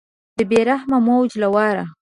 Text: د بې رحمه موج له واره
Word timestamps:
د 0.37 0.39
بې 0.49 0.59
رحمه 0.69 0.97
موج 1.07 1.31
له 1.41 1.47
واره 1.55 1.85